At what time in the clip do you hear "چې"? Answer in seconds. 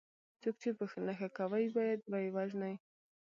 0.61-0.69